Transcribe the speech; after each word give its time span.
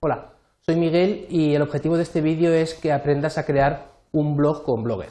Hola, 0.00 0.34
soy 0.60 0.76
Miguel 0.76 1.26
y 1.30 1.54
el 1.54 1.62
objetivo 1.62 1.96
de 1.96 2.02
este 2.02 2.20
vídeo 2.20 2.52
es 2.52 2.74
que 2.74 2.92
aprendas 2.92 3.38
a 3.38 3.46
crear 3.46 3.92
un 4.12 4.36
blog 4.36 4.62
con 4.62 4.82
Blogger. 4.84 5.08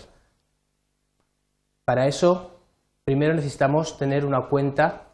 Para 1.86 2.05
eso, 2.05 2.52
primero 3.04 3.34
necesitamos 3.34 3.98
tener 3.98 4.25
una 4.25 4.41
cuenta 4.41 5.07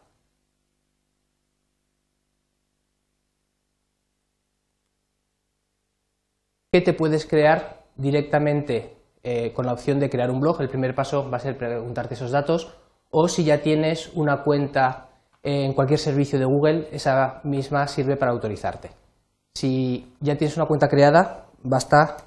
que 6.70 6.82
te 6.82 6.92
puedes 6.92 7.26
crear 7.26 7.86
directamente 7.96 8.98
eh, 9.24 9.54
con 9.54 9.66
la 9.66 9.72
opción 9.72 10.02
de 10.02 10.10
crear 10.10 10.32
un 10.32 10.42
blog. 10.42 10.60
El 10.60 10.70
primer 10.70 10.94
paso 10.94 11.30
va 11.30 11.38
a 11.38 11.40
ser 11.40 11.58
preguntarte 11.58 12.16
esos 12.16 12.32
datos 12.32 12.74
o 13.10 13.30
si 13.30 13.46
ya 13.46 13.62
tienes 13.62 14.12
una 14.16 14.44
cuenta 14.44 15.12
en 15.44 15.74
cualquier 15.74 16.00
servicio 16.00 16.38
de 16.38 16.46
Google, 16.46 16.90
esa 16.92 17.40
misma 17.46 17.88
sirve 17.88 18.18
para 18.18 18.32
autorizarte. 18.32 19.01
Si 19.54 20.14
ya 20.20 20.38
tienes 20.38 20.58
una 20.58 20.66
cuenta 20.66 20.88
creada, 20.88 21.48
basta 21.64 22.18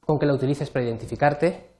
con 0.00 0.18
que 0.18 0.26
la 0.26 0.34
utilices 0.34 0.70
para 0.70 0.84
identificarte. 0.84 1.70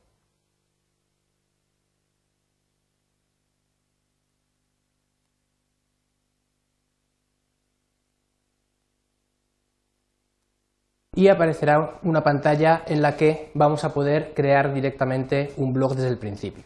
Y 11.15 11.29
aparecerá 11.29 11.99
una 12.03 12.23
pantalla 12.23 12.83
en 12.87 13.01
la 13.01 13.17
que 13.17 13.51
vamos 13.55 13.85
a 13.85 13.95
poder 13.95 14.35
crear 14.35 14.75
directamente 14.75 15.55
un 15.57 15.73
blog 15.73 15.95
desde 15.95 16.11
el 16.11 16.19
principio. 16.19 16.65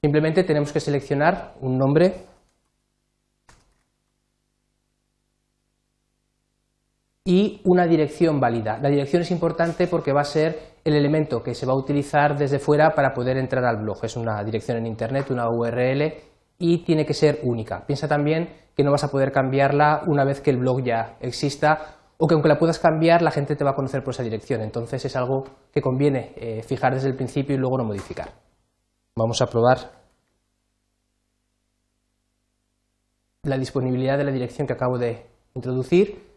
Simplemente 0.00 0.44
tenemos 0.44 0.72
que 0.72 0.80
seleccionar 0.80 1.54
un 1.60 1.76
nombre 1.76 2.26
y 7.26 7.62
una 7.64 7.86
dirección 7.86 8.38
válida. 8.38 8.78
La 8.82 8.90
dirección 8.90 9.22
es 9.22 9.30
importante 9.30 9.86
porque 9.86 10.12
va 10.12 10.20
a 10.20 10.24
ser 10.24 10.74
el 10.84 10.94
elemento 10.94 11.42
que 11.42 11.54
se 11.54 11.64
va 11.64 11.72
a 11.72 11.76
utilizar 11.76 12.36
desde 12.36 12.58
fuera 12.58 12.94
para 12.94 13.14
poder 13.14 13.38
entrar 13.38 13.64
al 13.64 13.78
blog. 13.78 14.04
Es 14.04 14.16
una 14.16 14.44
dirección 14.44 14.76
en 14.76 14.86
Internet, 14.86 15.30
una 15.30 15.48
URL 15.48 16.12
y 16.58 16.84
tiene 16.84 17.06
que 17.06 17.14
ser 17.14 17.40
única. 17.42 17.86
Piensa 17.86 18.06
también 18.06 18.50
que 18.76 18.84
no 18.84 18.90
vas 18.90 19.04
a 19.04 19.10
poder 19.10 19.32
cambiarla 19.32 20.02
una 20.06 20.24
vez 20.24 20.42
que 20.42 20.50
el 20.50 20.58
blog 20.58 20.82
ya 20.82 21.16
exista 21.20 21.96
o 22.18 22.26
que 22.26 22.34
aunque 22.34 22.48
la 22.48 22.58
puedas 22.58 22.78
cambiar 22.78 23.22
la 23.22 23.30
gente 23.30 23.56
te 23.56 23.64
va 23.64 23.70
a 23.70 23.74
conocer 23.74 24.04
por 24.04 24.12
esa 24.12 24.22
dirección. 24.22 24.60
Entonces 24.60 25.02
es 25.02 25.16
algo 25.16 25.44
que 25.72 25.80
conviene 25.80 26.34
eh, 26.36 26.62
fijar 26.62 26.92
desde 26.92 27.08
el 27.08 27.16
principio 27.16 27.54
y 27.54 27.58
luego 27.58 27.78
no 27.78 27.84
modificar. 27.84 28.32
Vamos 29.16 29.40
a 29.40 29.46
probar 29.46 29.78
la 33.44 33.56
disponibilidad 33.56 34.18
de 34.18 34.24
la 34.24 34.30
dirección 34.30 34.66
que 34.66 34.74
acabo 34.74 34.98
de 34.98 35.26
introducir 35.54 36.33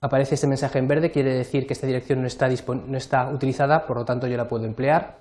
aparece 0.00 0.34
este 0.34 0.46
mensaje 0.46 0.78
en 0.78 0.86
verde, 0.86 1.10
quiere 1.10 1.34
decir 1.34 1.66
que 1.66 1.72
esta 1.72 1.86
dirección 1.86 2.20
no 2.20 2.26
está, 2.26 2.48
no 2.48 2.96
está 2.96 3.28
utilizada, 3.30 3.86
por 3.86 3.98
lo 3.98 4.04
tanto 4.04 4.26
yo 4.26 4.36
la 4.36 4.48
puedo 4.48 4.64
emplear. 4.64 5.18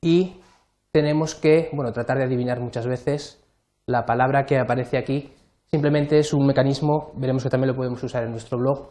Y 0.00 0.40
tenemos 0.92 1.34
que 1.34 1.70
bueno, 1.72 1.92
tratar 1.92 2.18
de 2.18 2.24
adivinar 2.24 2.60
muchas 2.60 2.86
veces 2.86 3.44
la 3.86 4.04
palabra 4.04 4.44
que 4.44 4.58
aparece 4.58 4.98
aquí. 4.98 5.34
Simplemente 5.66 6.18
es 6.18 6.32
un 6.32 6.46
mecanismo, 6.46 7.12
veremos 7.16 7.42
que 7.42 7.50
también 7.50 7.68
lo 7.68 7.76
podemos 7.76 8.02
usar 8.02 8.24
en 8.24 8.30
nuestro 8.30 8.58
blog, 8.58 8.90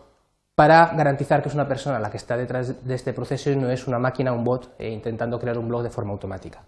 para 0.56 0.94
garantizar 0.96 1.42
que 1.42 1.50
es 1.50 1.56
una 1.56 1.68
persona 1.68 2.00
la 2.00 2.10
que 2.10 2.18
está 2.18 2.36
detrás 2.36 2.84
de 2.86 2.96
este 2.96 3.14
proceso 3.14 3.52
y 3.52 3.56
no 3.56 3.70
es 3.70 3.88
una 3.88 4.00
máquina, 4.00 4.34
un 4.34 4.44
bot, 4.44 4.74
eh, 4.80 4.90
intentando 4.90 5.38
crear 5.38 5.58
un 5.58 5.68
blog 5.68 5.84
de 5.84 5.90
forma 5.90 6.14
automática. 6.14 6.64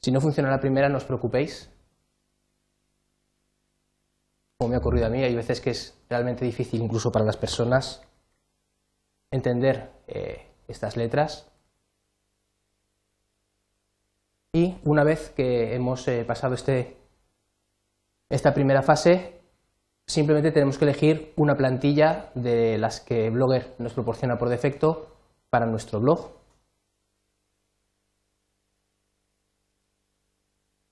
Si 0.00 0.10
no 0.10 0.20
funciona 0.20 0.48
la 0.50 0.60
primera, 0.60 0.88
no 0.88 0.96
os 0.96 1.04
preocupéis, 1.04 1.70
como 4.60 4.68
me 4.68 4.76
ha 4.76 4.80
ocurrido 4.80 5.06
a 5.06 5.08
mí, 5.08 5.22
hay 5.22 5.34
veces 5.34 5.58
que 5.62 5.70
es 5.70 5.96
realmente 6.10 6.44
difícil 6.44 6.82
incluso 6.82 7.10
para 7.10 7.24
las 7.24 7.38
personas 7.38 8.02
entender 9.30 9.90
eh, 10.06 10.48
estas 10.68 10.98
letras. 10.98 11.50
Y 14.52 14.76
una 14.84 15.02
vez 15.02 15.30
que 15.30 15.74
hemos 15.74 16.06
eh, 16.08 16.26
pasado 16.26 16.52
este, 16.52 16.98
esta 18.28 18.52
primera 18.52 18.82
fase, 18.82 19.40
simplemente 20.06 20.52
tenemos 20.52 20.76
que 20.76 20.84
elegir 20.84 21.32
una 21.36 21.56
plantilla 21.56 22.28
de 22.34 22.76
las 22.76 23.00
que 23.00 23.30
Blogger 23.30 23.76
nos 23.78 23.94
proporciona 23.94 24.36
por 24.36 24.50
defecto 24.50 25.16
para 25.48 25.64
nuestro 25.64 26.00
blog. 26.00 26.32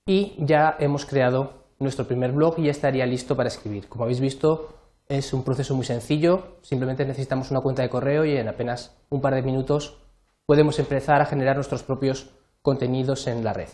Y 0.07 0.33
ya 0.39 0.75
hemos 0.79 1.05
creado 1.05 1.58
nuestro 1.79 2.05
primer 2.05 2.31
blog 2.31 2.59
y 2.59 2.65
ya 2.65 2.71
estaría 2.71 3.05
listo 3.05 3.35
para 3.35 3.47
escribir. 3.47 3.87
Como 3.87 4.03
habéis 4.03 4.19
visto, 4.19 4.75
es 5.07 5.33
un 5.33 5.43
proceso 5.43 5.73
muy 5.75 5.85
sencillo, 5.85 6.57
simplemente 6.61 7.05
necesitamos 7.05 7.49
una 7.51 7.61
cuenta 7.61 7.81
de 7.81 7.89
correo 7.89 8.25
y 8.25 8.37
en 8.37 8.47
apenas 8.47 8.95
un 9.09 9.21
par 9.21 9.33
de 9.33 9.41
minutos 9.41 9.97
podemos 10.45 10.77
empezar 10.79 11.21
a 11.21 11.25
generar 11.25 11.55
nuestros 11.55 11.83
propios 11.83 12.29
contenidos 12.61 13.27
en 13.27 13.43
la 13.43 13.53
red. 13.53 13.69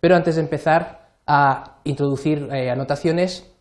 Pero 0.00 0.16
antes 0.16 0.36
de 0.36 0.42
empezar 0.42 1.18
a 1.26 1.80
introducir 1.84 2.48
eh, 2.52 2.70
anotaciones, 2.70 3.52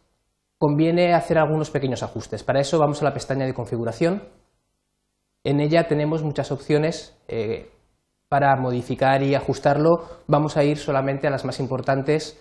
conviene 0.58 1.14
hacer 1.14 1.38
algunos 1.38 1.70
pequeños 1.70 2.04
ajustes. 2.04 2.44
Para 2.44 2.62
eso 2.62 2.80
vamos 2.80 3.02
a 3.02 3.06
la 3.06 3.14
pestaña 3.14 3.46
de 3.46 3.54
configuración. 3.54 4.24
En 5.44 5.60
ella 5.60 5.88
tenemos 5.88 6.24
muchas 6.24 6.52
opciones 6.52 7.18
eh, 7.28 7.72
para 8.28 8.56
modificar 8.56 9.24
y 9.24 9.36
ajustarlo. 9.36 10.08
Vamos 10.28 10.58
a 10.58 10.64
ir 10.64 10.78
solamente 10.78 11.28
a 11.28 11.32
las 11.32 11.46
más 11.46 11.60
importantes 11.60 12.40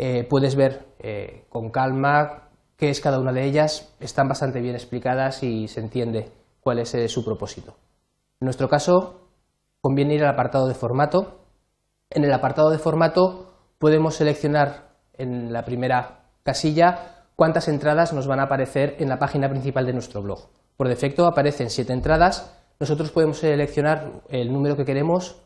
eh, 0.00 0.24
puedes 0.30 0.54
ver 0.54 0.86
eh, 1.00 1.44
con 1.48 1.70
calma 1.70 2.50
qué 2.76 2.88
es 2.88 3.00
cada 3.00 3.18
una 3.18 3.32
de 3.32 3.44
ellas, 3.44 3.92
están 3.98 4.28
bastante 4.28 4.60
bien 4.60 4.76
explicadas 4.76 5.42
y 5.42 5.66
se 5.66 5.80
entiende 5.80 6.30
cuál 6.60 6.78
es 6.78 6.94
eh, 6.94 7.08
su 7.08 7.24
propósito. 7.24 7.74
En 8.40 8.46
nuestro 8.46 8.68
caso, 8.68 9.28
conviene 9.80 10.14
ir 10.14 10.22
al 10.22 10.30
apartado 10.30 10.68
de 10.68 10.74
formato. 10.74 11.40
En 12.10 12.22
el 12.22 12.32
apartado 12.32 12.70
de 12.70 12.78
formato 12.78 13.52
podemos 13.78 14.14
seleccionar 14.14 14.90
en 15.14 15.52
la 15.52 15.64
primera 15.64 16.30
casilla 16.44 17.26
cuántas 17.34 17.66
entradas 17.66 18.12
nos 18.12 18.28
van 18.28 18.38
a 18.38 18.44
aparecer 18.44 18.94
en 19.00 19.08
la 19.08 19.18
página 19.18 19.48
principal 19.48 19.84
de 19.84 19.94
nuestro 19.94 20.22
blog. 20.22 20.48
Por 20.76 20.86
defecto 20.86 21.26
aparecen 21.26 21.70
siete 21.70 21.92
entradas, 21.92 22.56
nosotros 22.78 23.10
podemos 23.10 23.38
seleccionar 23.38 24.12
el 24.28 24.52
número 24.52 24.76
que 24.76 24.84
queremos 24.84 25.42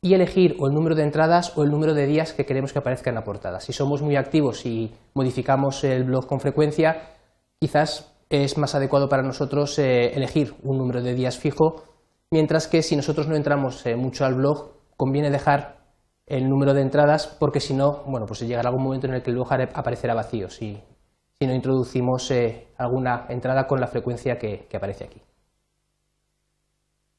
y 0.00 0.14
elegir 0.14 0.56
o 0.60 0.68
el 0.68 0.74
número 0.74 0.94
de 0.94 1.02
entradas 1.02 1.56
o 1.56 1.64
el 1.64 1.70
número 1.70 1.92
de 1.92 2.06
días 2.06 2.32
que 2.32 2.46
queremos 2.46 2.72
que 2.72 2.78
aparezca 2.78 3.10
en 3.10 3.16
la 3.16 3.24
portada. 3.24 3.60
Si 3.60 3.72
somos 3.72 4.00
muy 4.00 4.16
activos 4.16 4.64
y 4.64 4.94
modificamos 5.14 5.82
el 5.84 6.04
blog 6.04 6.26
con 6.26 6.40
frecuencia, 6.40 7.14
quizás 7.58 8.14
es 8.30 8.58
más 8.58 8.74
adecuado 8.74 9.08
para 9.08 9.22
nosotros 9.22 9.78
eh, 9.78 10.14
elegir 10.14 10.54
un 10.62 10.78
número 10.78 11.02
de 11.02 11.14
días 11.14 11.38
fijo, 11.38 11.82
mientras 12.30 12.68
que 12.68 12.82
si 12.82 12.94
nosotros 12.94 13.26
no 13.26 13.34
entramos 13.34 13.84
eh, 13.86 13.96
mucho 13.96 14.24
al 14.24 14.34
blog, 14.34 14.70
conviene 14.96 15.30
dejar 15.30 15.78
el 16.26 16.48
número 16.48 16.74
de 16.74 16.82
entradas 16.82 17.26
porque 17.26 17.58
si 17.58 17.74
no, 17.74 18.04
bueno, 18.06 18.26
pues 18.26 18.40
llegará 18.40 18.68
algún 18.68 18.84
momento 18.84 19.06
en 19.06 19.14
el 19.14 19.22
que 19.22 19.30
el 19.30 19.36
blog 19.36 19.52
aparecerá 19.52 20.14
vacío 20.14 20.48
si, 20.48 20.80
si 21.38 21.46
no 21.46 21.54
introducimos 21.54 22.30
eh, 22.30 22.68
alguna 22.76 23.26
entrada 23.30 23.66
con 23.66 23.80
la 23.80 23.86
frecuencia 23.86 24.36
que 24.36 24.68
aparece 24.72 25.04
aquí. 25.04 25.22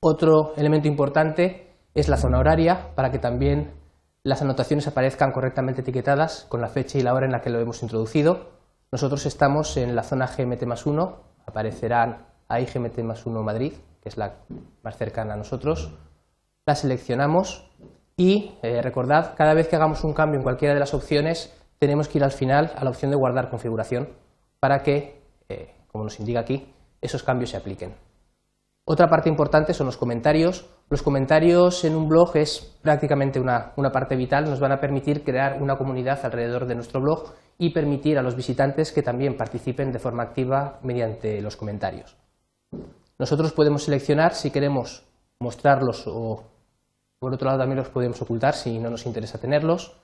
Otro 0.01 0.53
elemento 0.55 0.87
importante 0.87 1.68
es 1.93 2.07
la 2.07 2.17
zona 2.17 2.39
horaria 2.39 2.93
para 2.95 3.11
que 3.11 3.19
también 3.19 3.71
las 4.23 4.41
anotaciones 4.41 4.87
aparezcan 4.87 5.31
correctamente 5.31 5.81
etiquetadas 5.81 6.45
con 6.49 6.61
la 6.61 6.67
fecha 6.67 6.97
y 6.97 7.01
la 7.01 7.13
hora 7.13 7.25
en 7.25 7.31
la 7.31 7.41
que 7.41 7.49
lo 7.49 7.59
hemos 7.59 7.81
introducido. 7.83 8.51
Nosotros 8.91 9.25
estamos 9.25 9.77
en 9.77 9.95
la 9.95 10.03
zona 10.03 10.27
GMT 10.27 10.63
más 10.63 10.85
1, 10.85 11.17
aparecerán 11.45 12.25
ahí 12.47 12.65
GMT 12.65 12.99
más 12.99 13.25
1 13.25 13.43
Madrid, 13.43 13.73
que 14.01 14.09
es 14.09 14.17
la 14.17 14.35
más 14.83 14.97
cercana 14.97 15.33
a 15.33 15.37
nosotros. 15.37 15.93
La 16.65 16.75
seleccionamos 16.75 17.71
y 18.17 18.51
eh, 18.61 18.81
recordad, 18.81 19.35
cada 19.37 19.53
vez 19.53 19.67
que 19.67 19.75
hagamos 19.75 20.03
un 20.03 20.13
cambio 20.13 20.37
en 20.37 20.43
cualquiera 20.43 20.73
de 20.73 20.79
las 20.79 20.93
opciones, 20.93 21.55
tenemos 21.79 22.09
que 22.09 22.17
ir 22.17 22.23
al 22.23 22.31
final 22.31 22.73
a 22.75 22.83
la 22.83 22.89
opción 22.89 23.11
de 23.11 23.17
guardar 23.17 23.49
configuración 23.49 24.09
para 24.59 24.83
que, 24.83 25.23
eh, 25.47 25.73
como 25.87 26.03
nos 26.03 26.19
indica 26.19 26.41
aquí, 26.41 26.73
esos 27.01 27.23
cambios 27.23 27.51
se 27.51 27.57
apliquen. 27.57 27.95
Otra 28.83 29.07
parte 29.07 29.29
importante 29.29 29.73
son 29.73 29.85
los 29.85 29.97
comentarios. 29.97 30.65
Los 30.89 31.03
comentarios 31.03 31.85
en 31.85 31.95
un 31.95 32.09
blog 32.09 32.35
es 32.35 32.61
prácticamente 32.81 33.39
una, 33.39 33.73
parte 33.93 34.15
vital, 34.15 34.45
nos 34.45 34.59
van 34.59 34.71
a 34.71 34.79
permitir 34.79 35.23
crear 35.23 35.61
una 35.61 35.77
comunidad 35.77 36.19
alrededor 36.25 36.65
de 36.65 36.73
nuestro 36.73 36.99
blog 36.99 37.35
y 37.59 37.69
permitir 37.69 38.17
a 38.17 38.23
los 38.23 38.35
visitantes 38.35 38.91
que 38.91 39.03
también 39.03 39.37
participen 39.37 39.91
de 39.91 39.99
forma 39.99 40.23
activa 40.23 40.79
mediante 40.81 41.41
los 41.41 41.55
comentarios. 41.55 42.17
Nosotros 43.19 43.53
podemos 43.53 43.83
seleccionar 43.83 44.33
si 44.33 44.49
queremos 44.49 45.05
mostrarlos 45.39 46.05
o 46.07 46.43
por 47.19 47.35
otro 47.35 47.45
lado 47.45 47.59
también 47.59 47.77
los 47.77 47.89
podemos 47.89 48.19
ocultar 48.23 48.55
si 48.55 48.79
no 48.79 48.89
nos 48.89 49.05
interesa 49.05 49.37
tenerlos. 49.37 49.95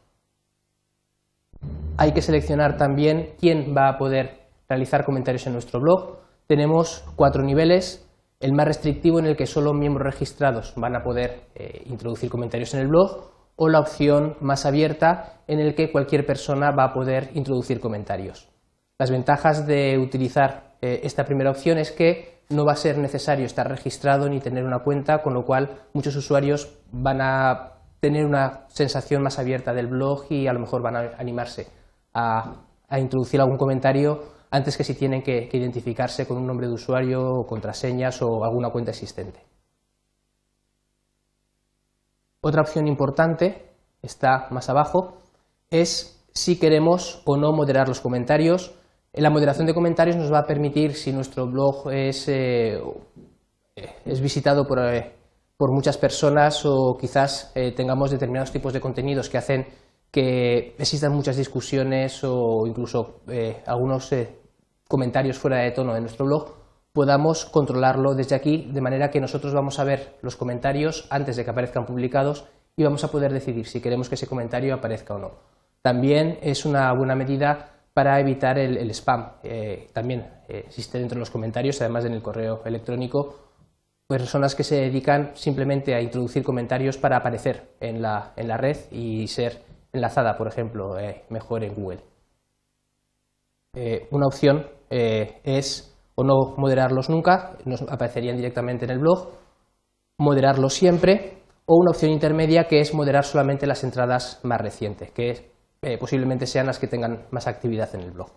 Hay 1.97 2.11
que 2.11 2.21
seleccionar 2.21 2.77
también 2.77 3.33
quién 3.39 3.73
va 3.75 3.89
a 3.89 3.97
poder 3.97 4.49
realizar 4.69 5.03
comentarios 5.03 5.47
en 5.47 5.53
nuestro 5.53 5.79
blog. 5.79 6.17
Tenemos 6.45 7.03
cuatro 7.15 7.41
niveles 7.41 8.04
el 8.39 8.53
más 8.53 8.65
restrictivo 8.65 9.19
en 9.19 9.25
el 9.25 9.35
que 9.35 9.45
solo 9.45 9.73
miembros 9.73 10.05
registrados 10.05 10.73
van 10.75 10.95
a 10.95 11.03
poder 11.03 11.47
eh, 11.55 11.83
introducir 11.85 12.29
comentarios 12.29 12.73
en 12.73 12.81
el 12.81 12.87
blog, 12.87 13.31
o 13.55 13.69
la 13.69 13.79
opción 13.79 14.35
más 14.41 14.65
abierta 14.65 15.41
en 15.47 15.59
el 15.59 15.75
que 15.75 15.91
cualquier 15.91 16.25
persona 16.25 16.71
va 16.71 16.85
a 16.85 16.93
poder 16.93 17.29
introducir 17.33 17.79
comentarios. 17.79 18.49
Las 18.97 19.11
ventajas 19.11 19.65
de 19.65 19.97
utilizar 19.97 20.75
eh, 20.81 21.01
esta 21.03 21.25
primera 21.25 21.51
opción 21.51 21.77
es 21.77 21.91
que 21.91 22.35
no 22.49 22.65
va 22.65 22.73
a 22.73 22.77
ser 22.77 22.97
necesario 22.97 23.45
estar 23.45 23.67
registrado 23.67 24.29
ni 24.29 24.39
tener 24.39 24.63
una 24.63 24.79
cuenta, 24.79 25.21
con 25.21 25.33
lo 25.33 25.43
cual 25.43 25.87
muchos 25.93 26.15
usuarios 26.15 26.77
van 26.91 27.21
a 27.21 27.71
tener 27.99 28.25
una 28.25 28.65
sensación 28.67 29.23
más 29.23 29.39
abierta 29.39 29.73
del 29.73 29.87
blog 29.87 30.25
y 30.29 30.47
a 30.47 30.53
lo 30.53 30.59
mejor 30.59 30.81
van 30.81 30.95
a 30.95 31.11
animarse 31.17 31.67
a, 32.13 32.61
introducir 32.99 33.41
algún 33.41 33.57
comentario 33.57 34.34
antes 34.55 34.77
que 34.77 34.83
si 34.83 34.93
tienen 34.93 35.21
que 35.21 35.49
identificarse 35.51 36.25
con 36.25 36.37
un 36.37 36.47
nombre 36.47 36.67
de 36.67 36.73
usuario 36.73 37.21
o 37.23 37.45
contraseñas 37.45 38.21
o 38.21 38.43
alguna 38.43 38.69
cuenta 38.69 38.91
existente. 38.91 39.39
Otra 42.47 42.61
opción 42.61 42.87
importante, 42.87 43.71
está 44.03 44.47
más 44.51 44.69
abajo, 44.69 45.17
es 45.71 46.23
si 46.31 46.59
queremos 46.59 47.23
o 47.25 47.37
no 47.37 47.51
moderar 47.53 47.87
los 47.87 48.01
comentarios. 48.01 48.75
La 49.13 49.31
moderación 49.31 49.65
de 49.65 49.73
comentarios 49.73 50.15
nos 50.15 50.31
va 50.31 50.41
a 50.41 50.45
permitir, 50.45 50.93
si 50.93 51.11
nuestro 51.11 51.47
blog 51.47 51.91
es, 51.91 52.27
eh, 52.27 52.79
es 54.05 54.21
visitado 54.21 54.67
eh, 54.77 55.11
por, 55.57 55.73
muchas 55.73 55.97
personas 55.97 56.63
o 56.65 56.95
quizás 57.01 57.51
eh, 57.55 57.71
tengamos 57.71 58.11
determinados 58.11 58.51
tipos 58.51 58.73
de 58.73 58.79
contenidos 58.79 59.27
que 59.27 59.39
hacen 59.39 59.65
que 60.11 60.75
existan 60.77 61.13
muchas 61.13 61.37
discusiones 61.37 62.23
o 62.23 62.67
incluso 62.67 63.21
algunos 63.65 64.13
comentarios 64.87 65.37
fuera 65.37 65.57
de 65.57 65.71
tono 65.71 65.95
en 65.95 66.03
nuestro 66.03 66.25
blog, 66.25 66.55
podamos 66.93 67.45
controlarlo 67.45 68.15
desde 68.15 68.35
aquí, 68.35 68.69
de 68.71 68.81
manera 68.81 69.11
que 69.11 69.19
nosotros 69.19 69.53
vamos 69.53 69.79
a 69.79 69.83
ver 69.83 70.17
los 70.21 70.35
comentarios 70.35 71.07
antes 71.09 71.35
de 71.35 71.43
que 71.43 71.51
aparezcan 71.51 71.85
publicados 71.85 72.45
y 72.77 72.83
vamos 72.83 73.03
a 73.03 73.11
poder 73.11 73.33
decidir 73.33 73.67
si 73.67 73.81
queremos 73.81 74.09
que 74.09 74.15
ese 74.15 74.27
comentario 74.27 74.73
aparezca 74.73 75.15
o 75.15 75.19
no. 75.19 75.31
También 75.81 76.39
es 76.41 76.65
una 76.65 76.91
buena 76.93 77.15
medida 77.15 77.71
para 77.93 78.19
evitar 78.19 78.57
el, 78.57 78.89
spam. 78.91 79.33
Eh, 79.43 79.89
también 79.93 80.27
eh, 80.47 80.63
existe 80.67 80.97
dentro 80.99 81.15
de 81.15 81.19
los 81.19 81.29
comentarios, 81.29 81.79
además 81.81 82.05
en 82.05 82.13
el 82.13 82.21
correo 82.21 82.61
electrónico, 82.65 83.35
personas 84.07 84.55
que 84.55 84.63
se 84.63 84.75
dedican 84.75 85.31
simplemente 85.33 85.95
a 85.95 86.01
introducir 86.01 86.43
comentarios 86.43 86.97
para 86.97 87.17
aparecer 87.17 87.75
en 87.79 88.01
la, 88.01 88.33
red 88.35 88.77
y 88.91 89.27
ser 89.27 89.61
enlazada, 89.93 90.37
por 90.37 90.47
ejemplo, 90.47 90.99
eh, 90.99 91.23
mejor 91.29 91.63
en 91.63 91.73
Google. 91.73 92.14
Una 94.11 94.27
opción 94.27 94.67
es 94.89 95.95
o 96.15 96.23
no 96.23 96.55
moderarlos 96.57 97.09
nunca, 97.09 97.57
nos 97.65 97.81
aparecerían 97.81 98.37
directamente 98.37 98.85
en 98.85 98.91
el 98.91 98.99
blog, 98.99 99.29
moderarlos 100.17 100.73
siempre, 100.73 101.43
o 101.65 101.75
una 101.77 101.91
opción 101.91 102.11
intermedia 102.11 102.67
que 102.67 102.79
es 102.79 102.93
moderar 102.93 103.25
solamente 103.25 103.67
las 103.67 103.83
entradas 103.83 104.39
más 104.43 104.61
recientes, 104.61 105.11
que 105.11 105.51
eh, 105.81 105.97
posiblemente 105.97 106.45
sean 106.45 106.67
las 106.67 106.79
que 106.79 106.87
tengan 106.87 107.25
más 107.31 107.47
actividad 107.47 107.93
en 107.95 108.01
el 108.01 108.11
blog. 108.11 108.29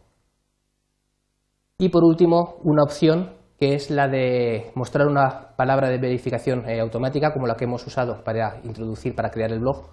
Y 1.78 1.90
por 1.90 2.04
último, 2.04 2.56
una 2.64 2.82
opción 2.82 3.34
que 3.60 3.74
es 3.74 3.90
la 3.90 4.08
de 4.08 4.70
mostrar 4.74 5.06
una 5.06 5.56
palabra 5.56 5.88
de 5.88 5.98
verificación 5.98 6.68
eh, 6.68 6.80
automática, 6.80 7.32
como 7.32 7.46
la 7.46 7.56
que 7.56 7.64
hemos 7.64 7.86
usado 7.86 8.22
para 8.24 8.60
introducir, 8.64 9.14
para 9.14 9.30
crear 9.30 9.52
el 9.52 9.60
blog, 9.60 9.88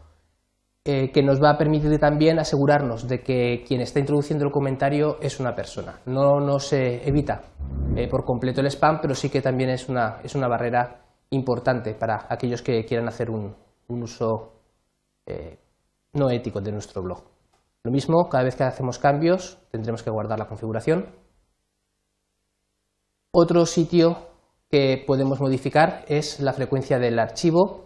eh, 0.87 1.11
que 1.11 1.23
nos 1.23 1.41
va 1.41 1.49
a 1.49 1.57
permitir 1.57 1.97
también 1.99 2.37
asegurarnos 2.37 3.07
de 3.07 3.23
que 3.23 3.63
quien 3.67 3.81
está 3.81 3.99
introduciendo 3.99 4.45
el 4.45 4.51
comentario 4.51 5.17
es 5.19 5.39
una 5.39 5.55
persona. 5.55 5.99
No 6.05 6.39
nos 6.39 6.71
evita 6.73 7.41
eh, 7.95 8.07
por 8.07 8.23
completo 8.23 8.61
el 8.61 8.67
spam, 8.67 8.99
pero 9.01 9.15
sí 9.15 9.29
que 9.29 9.41
también 9.41 9.71
es 9.71 9.89
una, 9.89 10.19
es 10.23 10.35
una 10.35 10.47
barrera 10.47 11.01
importante 11.31 11.95
para 11.95 12.27
aquellos 12.29 12.61
que 12.61 12.85
quieran 12.85 13.07
hacer 13.07 13.31
un, 13.31 13.55
uso 13.87 14.61
eh, 15.25 15.57
no 16.13 16.29
ético 16.29 16.61
de 16.61 16.71
nuestro 16.71 17.01
blog. 17.01 17.23
Lo 17.83 17.91
mismo, 17.91 18.29
cada 18.29 18.43
vez 18.43 18.55
que 18.55 18.63
hacemos 18.63 18.99
cambios 18.99 19.57
tendremos 19.71 20.03
que 20.03 20.11
guardar 20.11 20.37
la 20.37 20.47
configuración. 20.47 21.07
Otro 23.31 23.65
sitio 23.65 24.17
que 24.69 25.03
podemos 25.05 25.39
modificar 25.41 26.05
es 26.07 26.39
la 26.39 26.53
frecuencia 26.53 26.99
del 26.99 27.17
archivo 27.17 27.84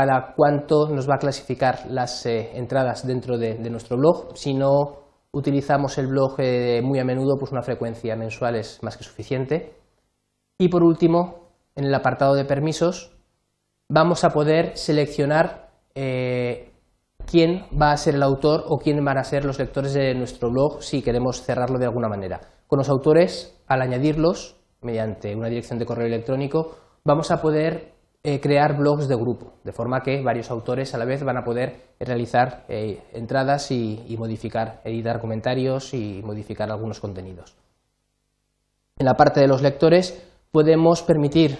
cada 0.00 0.32
cuánto 0.34 0.88
nos 0.88 1.06
va 1.06 1.16
a 1.16 1.18
clasificar 1.18 1.84
las 1.90 2.24
eh, 2.24 2.52
entradas 2.54 3.06
dentro 3.06 3.36
de, 3.36 3.58
nuestro 3.68 3.98
blog. 3.98 4.34
Si 4.34 4.54
no 4.54 4.96
utilizamos 5.30 5.98
el 5.98 6.06
blog 6.06 6.36
eh, 6.38 6.80
muy 6.82 6.98
a 6.98 7.04
menudo, 7.04 7.36
pues 7.38 7.52
una 7.52 7.60
frecuencia 7.60 8.16
mensual 8.16 8.56
es 8.56 8.82
más 8.82 8.96
que 8.96 9.04
suficiente. 9.04 9.74
Y 10.58 10.68
por 10.68 10.82
último, 10.84 11.50
en 11.76 11.84
el 11.84 11.94
apartado 11.94 12.34
de 12.34 12.46
permisos, 12.46 13.12
vamos 13.90 14.24
a 14.24 14.30
poder 14.30 14.74
seleccionar 14.78 15.70
eh, 15.94 16.72
quién 17.26 17.66
va 17.78 17.92
a 17.92 17.96
ser 17.98 18.14
el 18.14 18.22
autor 18.22 18.64
o 18.68 18.78
quién 18.78 19.04
van 19.04 19.18
a 19.18 19.24
ser 19.24 19.44
los 19.44 19.58
lectores 19.58 19.92
de 19.92 20.14
nuestro 20.14 20.50
blog 20.50 20.82
si 20.82 21.02
queremos 21.02 21.42
cerrarlo 21.42 21.78
de 21.78 21.84
alguna 21.84 22.08
manera. 22.08 22.40
Con 22.66 22.78
los 22.78 22.88
autores, 22.88 23.54
al 23.66 23.82
añadirlos 23.82 24.56
mediante 24.80 25.36
una 25.36 25.48
dirección 25.48 25.78
de 25.78 25.84
correo 25.84 26.06
electrónico, 26.06 26.74
vamos 27.04 27.30
a 27.30 27.42
poder 27.42 27.99
crear 28.22 28.76
blogs 28.76 29.08
de 29.08 29.16
grupo, 29.16 29.54
de 29.64 29.72
forma 29.72 30.02
que 30.02 30.22
varios 30.22 30.50
autores 30.50 30.94
a 30.94 30.98
la 30.98 31.06
vez 31.06 31.24
van 31.24 31.38
a 31.38 31.44
poder 31.44 31.94
realizar 31.98 32.64
eh, 32.68 33.02
entradas 33.12 33.70
y, 33.70 34.14
modificar, 34.18 34.82
editar 34.84 35.20
comentarios 35.20 35.94
y 35.94 36.20
modificar 36.22 36.70
algunos 36.70 37.00
contenidos. 37.00 37.56
En 38.98 39.06
la 39.06 39.14
parte 39.14 39.40
de 39.40 39.48
los 39.48 39.62
lectores 39.62 40.22
podemos 40.52 41.02
permitir 41.02 41.58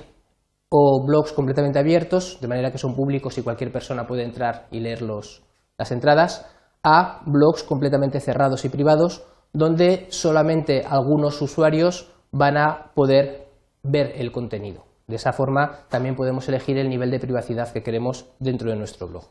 o 0.68 1.04
blogs 1.04 1.32
completamente 1.32 1.78
abiertos, 1.78 2.38
de 2.40 2.48
manera 2.48 2.70
que 2.70 2.78
son 2.78 2.94
públicos 2.94 3.38
y 3.38 3.42
cualquier 3.42 3.72
persona 3.72 4.06
puede 4.06 4.24
entrar 4.24 4.66
y 4.70 4.80
leer 4.80 5.02
las 5.02 5.90
entradas, 5.90 6.46
a 6.82 7.22
blogs 7.26 7.62
completamente 7.62 8.20
cerrados 8.20 8.64
y 8.64 8.68
privados, 8.68 9.24
donde 9.52 10.06
solamente 10.10 10.84
algunos 10.86 11.40
usuarios 11.40 12.12
van 12.30 12.56
a 12.56 12.92
poder 12.94 13.48
ver 13.82 14.12
el 14.16 14.30
contenido. 14.30 14.89
De 15.10 15.16
esa 15.16 15.32
forma 15.32 15.80
también 15.88 16.14
podemos 16.14 16.48
elegir 16.48 16.78
el 16.78 16.88
nivel 16.88 17.10
de 17.10 17.18
privacidad 17.18 17.72
que 17.72 17.82
queremos 17.82 18.26
dentro 18.38 18.70
de 18.70 18.76
nuestro 18.76 19.08
blog. 19.08 19.24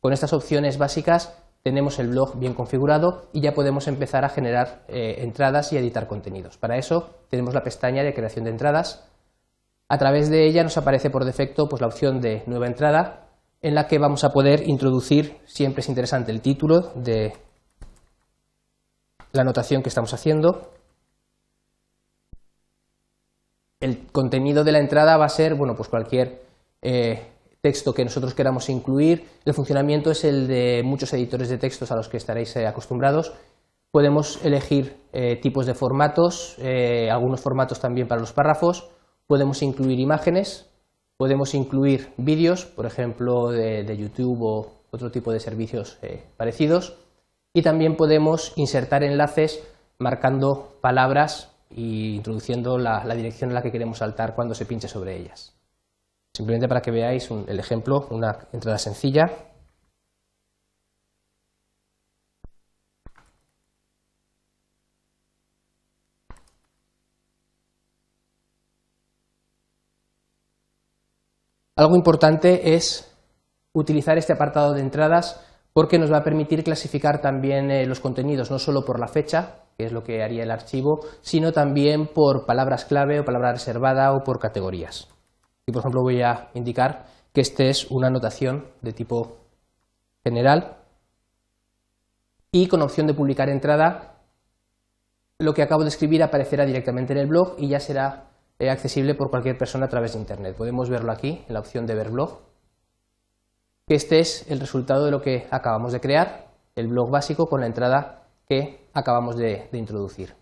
Con 0.00 0.12
estas 0.12 0.32
opciones 0.32 0.78
básicas 0.78 1.40
tenemos 1.62 2.00
el 2.00 2.08
blog 2.08 2.38
bien 2.40 2.54
configurado 2.54 3.28
y 3.32 3.40
ya 3.40 3.54
podemos 3.54 3.86
empezar 3.86 4.24
a 4.24 4.28
generar 4.28 4.82
eh, 4.88 5.18
entradas 5.18 5.72
y 5.72 5.78
editar 5.78 6.08
contenidos. 6.08 6.58
Para 6.58 6.76
eso 6.76 7.10
tenemos 7.30 7.54
la 7.54 7.62
pestaña 7.62 8.02
de 8.02 8.12
creación 8.12 8.46
de 8.46 8.50
entradas. 8.50 9.08
A 9.88 9.96
través 9.96 10.28
de 10.28 10.44
ella 10.44 10.64
nos 10.64 10.76
aparece 10.76 11.08
por 11.08 11.24
defecto 11.24 11.68
pues, 11.68 11.80
la 11.80 11.86
opción 11.86 12.20
de 12.20 12.42
nueva 12.46 12.66
entrada 12.66 13.28
en 13.60 13.76
la 13.76 13.86
que 13.86 14.00
vamos 14.00 14.24
a 14.24 14.30
poder 14.30 14.68
introducir, 14.68 15.36
siempre 15.44 15.82
es 15.82 15.88
interesante, 15.88 16.32
el 16.32 16.40
título 16.40 16.90
de 16.96 17.32
la 19.30 19.42
anotación 19.42 19.84
que 19.84 19.88
estamos 19.88 20.12
haciendo, 20.14 20.72
el 23.82 24.06
contenido 24.12 24.62
de 24.64 24.72
la 24.72 24.78
entrada 24.78 25.16
va 25.16 25.24
a 25.26 25.28
ser, 25.28 25.56
bueno, 25.56 25.74
pues 25.74 25.88
cualquier 25.88 26.40
eh, 26.80 27.26
texto 27.60 27.92
que 27.92 28.04
nosotros 28.04 28.32
queramos 28.32 28.68
incluir. 28.68 29.24
El 29.44 29.54
funcionamiento 29.54 30.12
es 30.12 30.24
el 30.24 30.46
de 30.46 30.82
muchos 30.84 31.12
editores 31.12 31.48
de 31.48 31.58
textos 31.58 31.90
a 31.90 31.96
los 31.96 32.08
que 32.08 32.16
estaréis 32.16 32.54
eh, 32.56 32.66
acostumbrados. 32.66 33.32
Podemos 33.90 34.42
elegir 34.44 34.96
eh, 35.12 35.36
tipos 35.36 35.66
de 35.66 35.74
formatos, 35.74 36.56
algunos 37.10 37.42
formatos 37.42 37.78
también 37.78 38.08
para 38.08 38.22
los 38.22 38.32
párrafos. 38.32 38.88
Podemos 39.26 39.62
incluir 39.62 40.00
imágenes, 40.00 40.70
podemos 41.18 41.52
incluir 41.54 42.12
vídeos, 42.16 42.64
por 42.64 42.86
ejemplo, 42.86 43.50
de, 43.50 43.82
de, 43.82 43.96
YouTube 43.98 44.38
o 44.40 44.72
otro 44.90 45.10
tipo 45.10 45.30
de 45.30 45.40
servicios 45.40 45.98
parecidos. 46.38 46.96
Y 47.52 47.60
también 47.60 47.96
podemos 47.96 48.54
insertar 48.56 49.02
enlaces 49.02 49.62
marcando 49.98 50.78
palabras 50.80 51.51
introduciendo 51.76 52.78
la, 52.78 53.02
dirección 53.14 53.50
en 53.50 53.54
la 53.54 53.62
que 53.62 53.72
queremos 53.72 53.98
saltar 53.98 54.34
cuando 54.34 54.54
se 54.54 54.66
pinche 54.66 54.88
sobre 54.88 55.16
ellas. 55.16 55.54
Simplemente 56.34 56.68
para 56.68 56.80
que 56.80 56.90
veáis 56.90 57.30
el 57.30 57.58
ejemplo, 57.58 58.06
una 58.10 58.48
entrada 58.52 58.78
sencilla. 58.78 59.30
Algo 71.76 71.96
importante 71.96 72.74
es 72.74 73.12
utilizar 73.72 74.18
este 74.18 74.32
apartado 74.32 74.74
de 74.74 74.80
entradas 74.80 75.40
porque 75.72 75.98
nos 75.98 76.12
va 76.12 76.18
a 76.18 76.24
permitir 76.24 76.62
clasificar 76.64 77.20
también 77.20 77.70
eh, 77.70 77.86
los 77.86 78.00
contenidos 78.00 78.50
no 78.50 78.58
solo 78.58 78.84
por 78.84 79.00
la 79.00 79.08
fecha, 79.08 79.61
que 79.76 79.86
es 79.86 79.92
lo 79.92 80.02
que 80.02 80.22
haría 80.22 80.42
el 80.42 80.50
archivo, 80.50 81.00
sino 81.20 81.52
también 81.52 82.06
por 82.06 82.46
palabras 82.46 82.84
clave 82.84 83.20
o 83.20 83.24
palabra 83.24 83.52
reservada 83.52 84.12
o 84.12 84.22
por 84.22 84.38
categorías. 84.38 85.08
Y 85.66 85.72
por 85.72 85.80
ejemplo 85.80 86.02
voy 86.02 86.22
a 86.22 86.50
indicar 86.54 87.06
que 87.32 87.40
esta 87.40 87.64
es 87.64 87.90
una 87.90 88.08
anotación 88.08 88.66
de 88.82 88.92
tipo 88.92 89.38
general 90.24 90.76
y 92.50 92.68
con 92.68 92.82
opción 92.82 93.06
de 93.06 93.14
publicar 93.14 93.48
entrada 93.48 94.20
lo 95.38 95.54
que 95.54 95.62
acabo 95.62 95.82
de 95.82 95.88
escribir 95.88 96.22
aparecerá 96.22 96.64
directamente 96.64 97.12
en 97.12 97.18
el 97.18 97.26
blog 97.26 97.54
y 97.58 97.68
ya 97.68 97.80
será 97.80 98.30
eh, 98.58 98.70
accesible 98.70 99.14
por 99.14 99.30
cualquier 99.30 99.58
persona 99.58 99.86
a 99.86 99.88
través 99.88 100.12
de 100.12 100.20
internet. 100.20 100.56
Podemos 100.56 100.88
verlo 100.88 101.10
aquí 101.10 101.44
en 101.48 101.54
la 101.54 101.60
opción 101.60 101.86
de 101.86 101.94
ver 101.94 102.10
blog 102.10 102.52
este 103.94 104.20
es 104.20 104.50
el 104.50 104.60
resultado 104.60 105.04
de 105.04 105.10
lo 105.10 105.20
que 105.20 105.46
acabamos 105.50 105.92
de 105.92 106.00
crear, 106.00 106.46
el 106.76 106.88
blog 106.88 107.10
básico 107.10 107.46
con 107.46 107.60
la 107.60 107.66
entrada 107.66 108.26
que 108.48 108.81
acabamos 108.94 109.36
de, 109.36 109.68
introducir. 109.72 110.34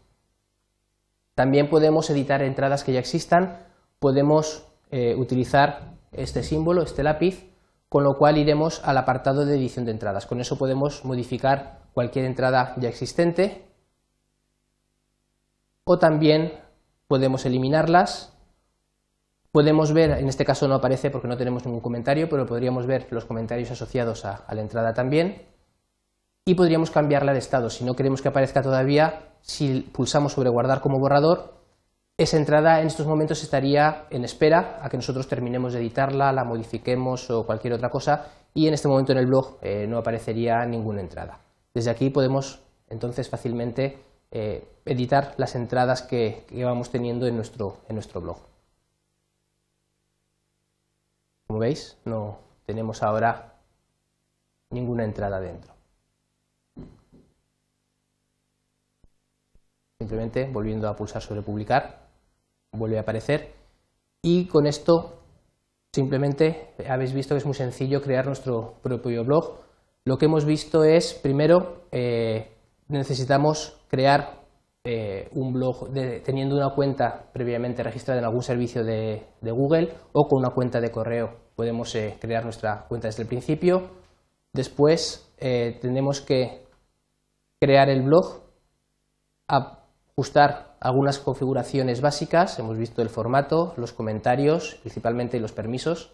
También 1.35 1.69
podemos 1.69 2.11
editar 2.11 2.43
entradas 2.43 2.85
que 2.85 2.93
ya 2.93 3.01
existan, 3.01 3.67
podemos 3.99 4.67
eh, 4.91 5.15
utilizar 5.17 5.95
este 6.13 6.43
símbolo, 6.43 6.83
este 6.83 7.03
lápiz, 7.03 7.51
con 7.89 8.05
lo 8.05 8.15
cual 8.19 8.39
iremos 8.39 8.81
al 8.85 8.99
apartado 8.99 9.45
de 9.45 9.57
edición 9.57 9.85
de 9.85 9.93
entradas. 9.93 10.27
Con 10.27 10.41
eso 10.41 10.57
podemos 10.59 11.05
modificar 11.05 11.81
cualquier 11.93 12.25
entrada 12.25 12.75
ya 12.79 12.89
existente 12.89 13.67
o 15.85 15.99
también 15.99 16.53
podemos 17.09 17.45
eliminarlas. 17.47 18.37
Podemos 19.51 19.93
ver, 19.93 20.13
en 20.13 20.29
este 20.29 20.45
caso 20.45 20.69
no 20.69 20.77
aparece 20.77 21.11
porque 21.11 21.27
no 21.27 21.37
tenemos 21.37 21.67
ningún 21.67 21.81
comentario, 21.81 22.29
pero 22.29 22.47
podríamos 22.47 22.87
ver 22.87 23.09
los 23.11 23.25
comentarios 23.25 23.73
asociados 23.73 24.25
a, 24.25 24.47
la 24.55 24.61
entrada 24.61 24.95
también. 24.95 25.43
Y 26.51 26.57
podríamos 26.57 26.91
cambiarla 26.91 27.33
de 27.33 27.39
estado. 27.39 27.71
Si 27.71 27.85
no 27.85 27.95
queremos 27.95 28.23
que 28.23 28.27
aparezca 28.27 28.61
todavía, 28.61 29.37
si 29.41 29.83
pulsamos 29.83 30.33
sobre 30.33 30.51
guardar 30.51 30.81
como 30.81 30.99
borrador, 30.99 31.55
esa 32.19 32.39
entrada 32.39 32.81
en 32.81 32.89
estos 32.89 33.07
momentos 33.07 33.45
estaría 33.45 34.07
en 34.11 34.25
espera 34.25 34.81
a 34.83 34.89
que 34.89 34.97
nosotros 34.97 35.29
terminemos 35.29 35.73
de 35.73 35.79
editarla, 35.79 36.33
la 36.33 36.43
modifiquemos 36.43 37.31
o 37.31 37.47
cualquier 37.47 37.75
otra 37.75 37.89
cosa 37.89 38.33
y 38.53 38.67
en 38.67 38.75
este 38.75 38.89
momento 38.89 39.13
en 39.13 39.19
el 39.19 39.27
blog 39.27 39.59
eh, 39.63 39.87
no 39.87 39.97
aparecería 39.97 40.67
ninguna 40.67 41.03
entrada. 41.03 41.39
Desde 41.73 41.93
aquí 41.93 42.11
podemos 42.11 42.61
entonces 42.89 43.31
fácilmente 43.31 44.03
eh, 44.33 44.67
editar 44.85 45.35
las 45.37 45.55
entradas 45.55 46.03
que, 46.03 46.47
vamos 46.65 46.91
teniendo 46.91 47.29
en 47.29 47.37
nuestro, 47.37 47.77
en 47.89 47.95
nuestro 47.95 48.21
blog. 48.21 48.39
Como 51.47 51.61
veis, 51.61 51.97
no 52.05 52.41
tenemos 52.67 53.05
ahora 53.05 53.55
ninguna 54.71 55.05
entrada 55.05 55.39
dentro. 55.39 55.80
Simplemente 60.01 60.49
volviendo 60.51 60.89
a 60.89 60.97
pulsar 60.97 61.21
sobre 61.21 61.43
publicar, 61.43 62.09
vuelve 62.73 62.97
a 62.97 63.03
aparecer 63.03 63.53
y 64.23 64.47
con 64.47 64.67
esto 64.67 65.21
simplemente 65.93 66.71
habéis 66.89 67.13
visto 67.13 67.35
que 67.35 67.41
es 67.41 67.45
muy 67.45 67.53
sencillo 67.53 68.01
crear 68.01 68.25
nuestro 68.25 68.77
propio 68.83 69.23
blog. 69.25 69.59
Lo 70.07 70.17
que 70.17 70.25
hemos 70.25 70.47
visto 70.47 70.85
es, 70.85 71.13
primero, 71.13 71.83
eh, 71.93 72.51
necesitamos 72.89 73.79
crear 73.89 74.41
eh, 74.85 75.29
un 75.33 75.53
blog 75.53 75.93
teniendo 76.25 76.57
una 76.57 76.75
cuenta 76.75 77.27
previamente 77.35 77.83
registrada 77.83 78.21
en 78.21 78.25
algún 78.25 78.43
servicio 78.43 78.83
de, 78.83 79.27
Google 79.43 79.93
o 80.15 80.27
con 80.27 80.39
una 80.39 80.55
cuenta 80.55 80.81
de 80.81 80.91
correo. 80.91 81.37
Podemos 81.55 81.95
eh, 81.95 82.17
crear 82.19 82.43
nuestra 82.45 82.87
cuenta 82.89 83.09
desde 83.09 83.25
el 83.25 83.29
principio. 83.29 83.91
Después 84.55 85.31
tenemos 85.39 86.23
que 86.23 86.65
crear 87.61 87.91
el 87.91 88.03
blog, 88.03 88.41
ajustar 90.21 90.77
algunas 90.81 91.19
configuraciones 91.19 92.03
básicas. 92.03 92.59
Hemos 92.59 92.77
visto 92.77 93.01
el 93.01 93.09
formato, 93.09 93.73
los 93.79 93.95
comentarios, 93.95 94.75
principalmente 94.83 95.41
los 95.41 95.53
permisos. 95.53 96.13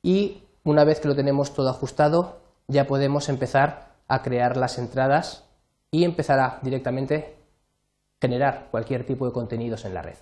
Y 0.00 0.44
una 0.62 0.84
vez 0.84 1.00
que 1.00 1.08
lo 1.08 1.16
tenemos 1.16 1.52
todo 1.52 1.68
ajustado, 1.68 2.36
ya 2.68 2.86
podemos 2.86 3.28
empezar 3.28 3.96
a 4.06 4.22
crear 4.22 4.56
las 4.56 4.78
entradas 4.78 5.42
y 5.90 6.04
empezará 6.04 6.60
directamente 6.62 7.34
generar 8.20 8.68
cualquier 8.70 9.04
tipo 9.04 9.26
de 9.26 9.32
contenidos 9.32 9.84
en 9.86 9.94
la 9.94 10.02
red. 10.02 10.18